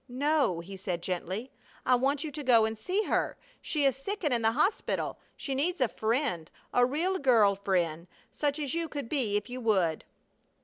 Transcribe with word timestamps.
"No," 0.09 0.61
he 0.61 0.77
said, 0.77 1.03
gently. 1.03 1.51
"I 1.85 1.93
want 1.93 2.23
you 2.23 2.31
to 2.31 2.43
go 2.43 2.65
and 2.65 2.75
see 2.75 3.03
her. 3.03 3.37
She 3.61 3.85
is 3.85 3.95
sick 3.95 4.23
and 4.23 4.33
in 4.33 4.41
the 4.41 4.53
hospital. 4.53 5.19
She 5.37 5.53
needs 5.53 5.79
a 5.79 5.87
friend, 5.87 6.49
a 6.73 6.83
real 6.87 7.19
girl 7.19 7.53
friend, 7.53 8.07
such 8.31 8.57
as 8.57 8.73
you 8.73 8.87
could 8.89 9.07
be 9.07 9.37
if 9.37 9.47
you 9.47 9.61
would." 9.61 10.03